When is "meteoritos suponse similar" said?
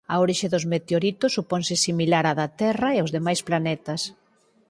0.73-2.23